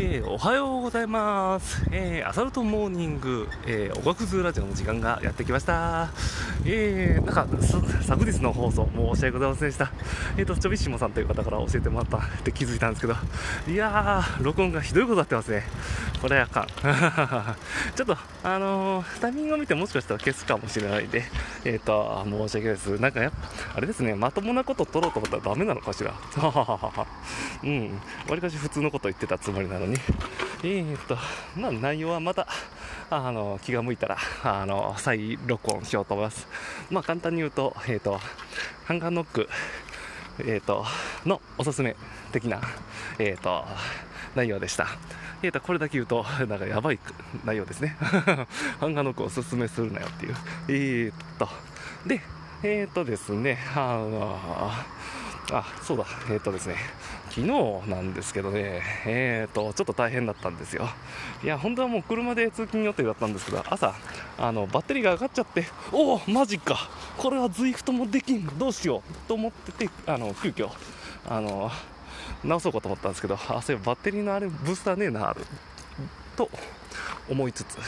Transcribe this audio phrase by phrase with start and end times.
[0.00, 6.10] えー、おはようございます、えー、アサルトモーニング、えー、おがくずラジオの時間がやってきました、
[6.64, 7.48] えー、なんか
[8.02, 9.90] 昨日の放送申し訳ございませんでした。
[10.36, 13.16] えっ、とちょびしもさんという方から教えてもらったって気づいたんですけど。
[13.66, 15.64] いやー録音がひどいことになってますね。
[16.20, 16.62] これあか。
[16.62, 16.66] ん
[17.94, 21.24] ちょっとあのー、タイミングを見てもしかしたら消すかもしれないで。
[21.64, 23.00] えっ、と申し訳ないです。
[23.00, 23.36] なんかやっぱ
[23.76, 24.14] あれですね。
[24.14, 26.12] まともなこと取ろうと思ったらダメなのかしら。
[27.62, 28.00] うん。
[28.28, 29.96] わりかし普通のこと言ってたつもりなのに。
[30.62, 31.16] えー、っと
[31.56, 32.48] まあ内容はまた
[33.10, 36.48] あの気が向いたらあの再録音しようと思います。
[36.90, 38.20] まあ簡単に言うとえー、と
[38.86, 39.48] ハンガーノック
[40.40, 40.84] えー、と
[41.26, 41.96] のおすすめ
[42.32, 42.60] 的な、
[43.18, 43.64] えー、と
[44.34, 44.86] 内容でした。
[45.42, 46.98] えー、とこれだけ言うと、 なんかやばい
[47.44, 47.96] 内容ですね。
[48.80, 50.36] ハンガーノックをおすすめするなよっていう。
[50.68, 51.48] えー、と、
[52.06, 52.20] で、
[52.62, 54.38] えー、とですね、あの
[55.50, 56.74] あ、そうだ、えー、とですね、
[57.30, 57.46] 昨日
[57.88, 60.88] なんですけどね、えー、とちょっと大変だったんですよ。
[61.44, 63.94] いや、本当はもう車で通勤予定だったんですけど、朝、
[64.38, 69.28] あのバッテリーが上がっちゃって、おお、マジか、これは ZWIFT もできん、どうしよう？
[69.28, 70.68] と思ってて、あの急遽
[71.28, 71.70] あの
[72.44, 75.34] 直そうかと思ったんですけど、 あそういえばバッテリーのあれ、ブースターねえな、
[76.36, 76.50] と
[77.28, 77.78] 思いつつ、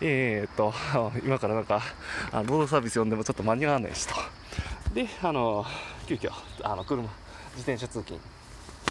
[0.00, 0.72] えー、と
[1.24, 1.82] 今からなんか、
[2.32, 4.14] あのロードサービス呼んでもちょっと間に合わないしと。
[4.94, 5.64] で、あの
[6.06, 6.30] 急遽
[6.62, 8.20] あの車、自転車通勤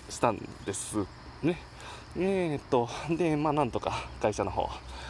[0.09, 0.97] したんです
[1.41, 1.59] ね。
[2.17, 4.69] えー、っと、で、まあ、なんとか会社の方、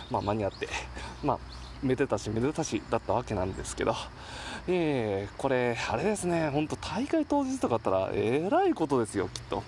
[0.10, 0.68] まあ、間に合って、
[1.24, 1.40] まあ、
[1.84, 3.96] めでたしめでたしだったわけなんですけど、
[4.68, 9.64] えー、これ、あれですね、本当、大会当日とかあったら、えらいことですよ、きっと。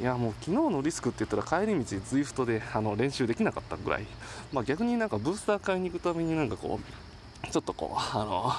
[0.00, 4.06] いやもう昨日のリスクって言ったら帰り道ズイフトであの練習できなかったぐらい、
[4.50, 7.09] まあ、逆になんかブースター買いに行くためになんかこう
[7.50, 8.52] ちょっとこう あの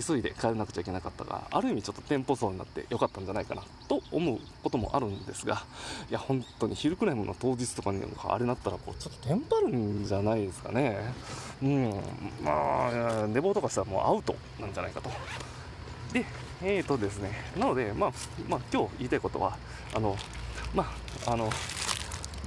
[0.00, 5.62] 急いで帰らなくちゃいけなかったがある意味ちょっとテンポ層になってよかったんじゃないかなと思うこともあるんですが
[6.08, 10.98] いや本当にヒルクライムの当日とかにあれなったらこうちょっとテンパるんじゃないですかね。
[11.62, 11.90] うん
[12.42, 15.10] まあ寝坊とかしたらもうアウトなんじゃないかと。
[16.12, 16.24] で
[16.62, 18.12] えーとですねなのでまあ
[18.48, 19.56] まあ今日言いたいことは
[19.94, 20.16] あの
[20.74, 20.92] ま
[21.26, 21.50] ああの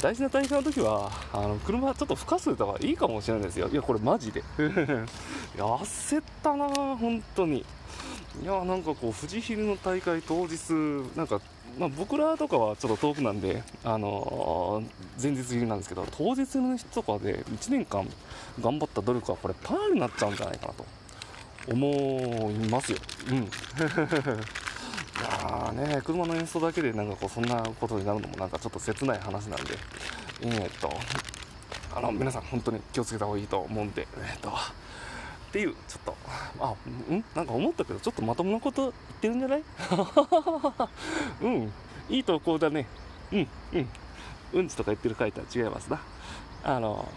[0.03, 3.69] 大事な大会の時はあの車ちょっと吹かせた方がいいかもしれないですよ。
[3.69, 4.41] いやこれマジで。
[4.59, 4.61] い
[5.57, 7.65] や焦ったな本当に。
[8.41, 10.57] いやなんかこう富士ヒルの大会当日
[11.15, 11.39] なんか
[11.79, 18.07] まあ、僕らとかはちょっと遠くなんで、あのー、前日入りなんですけど当日の人とかで1年間
[18.61, 20.85] 頑張った努力はこれパーになっちゃうんじゃないかなと
[21.71, 22.97] 思いますよ。
[23.31, 23.49] うん。
[25.23, 29.73] やね、車の演奏だけでなんかこうそんなことになるのもなんかちょっと切ない話なんで、
[30.41, 30.91] えー、っと
[31.95, 34.53] あの皆さん本当に気をつけた方がいいと思うんで、えー、っとっ
[35.53, 36.15] ていうちょっと
[36.59, 36.75] あ
[37.13, 37.23] ん？
[37.35, 39.63] なんか思ったけどちょっとまともなこと言ってるんじゃない？
[41.43, 41.71] うん。
[42.09, 42.87] いい投稿だね。
[43.31, 43.89] うんうん。
[44.53, 45.99] うんちとか言ってる書いては違いますな。
[46.63, 47.07] あの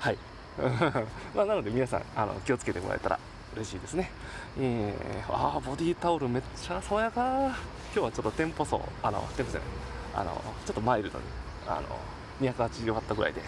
[0.00, 0.18] はい。
[1.34, 3.18] まあなので皆さんあの気をつけてもらえたら
[3.54, 4.10] 嬉しいですね。
[4.58, 7.22] えー、ああ、ボディタオルめっちゃ爽やか。
[7.22, 7.54] 今
[7.92, 9.68] 日はちょっとテンポ層、あの、テンポじゃない、
[10.14, 11.24] あの、ちょっとマイルドに、
[11.66, 11.98] あの、
[12.40, 13.40] 280ワットぐらいで、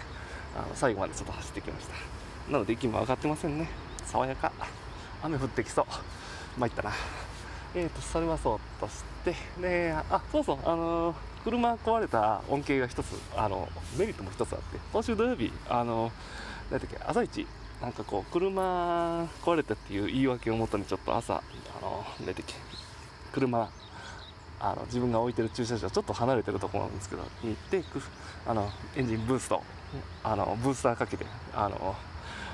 [0.55, 1.93] あの最後までちょっと走ってきました。
[2.51, 3.67] なので息も上がってませんね。
[4.05, 4.51] 爽やか。
[5.21, 5.85] 雨降ってきそう。
[6.57, 6.91] 参ったな。
[7.75, 11.13] えーと、それはそうとして、で、あ、そうそう、あの
[11.43, 13.67] 車壊れた恩恵が一つ、あの、
[13.97, 16.11] メリットも一つあって、今週土曜日、あの、
[16.71, 17.45] 何だっけ、朝一、
[17.81, 21.41] なんかこう車壊れたっていう言い訳をもとにちょっと朝あ
[21.81, 22.55] の出てき
[23.31, 23.69] 車
[24.59, 27.83] あの自分が置いてる駐車場ちょっと離れてるところなんですけどに行って
[28.47, 29.61] あのエンジンブースト
[30.23, 31.95] あのブースターかけてあの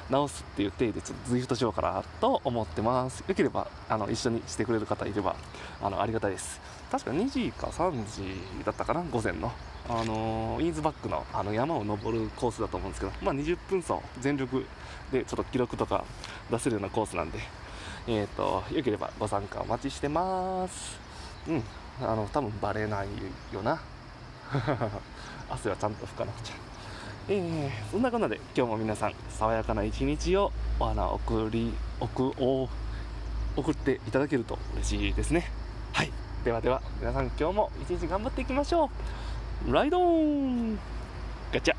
[0.09, 3.23] 直すっていう体でちょっとズイフトしようかなと思ってます。
[3.27, 5.35] よければあの一緒にしてくれる方いれば
[5.81, 6.59] あのありがたいです。
[6.91, 9.51] 確か2時か3時だったかな午前の。
[9.89, 14.65] あのイーズバックのあの山を登るコースだと思うんですけど、まあ、20分走全力
[15.11, 16.05] でちょっと記録とか
[16.49, 17.39] 出せるようなコースなんで、
[18.07, 20.97] えーと、よければご参加お待ちしてます。
[21.49, 21.63] うん。
[22.01, 23.07] あの多分バレない
[23.53, 23.79] よな
[25.49, 26.72] 汗はちゃんと拭かなくちゃ。
[27.29, 32.67] えー、そんなこんなで今日も皆さん爽やかな一日をお花送り送お
[33.55, 35.49] 送っていただけると嬉しいですね。
[35.93, 36.11] はい。
[36.43, 38.89] ではでは皆さん今日も一日頑張っていきましょ
[39.67, 39.71] う。
[39.71, 40.77] ライドン。
[41.53, 41.75] ガチャ。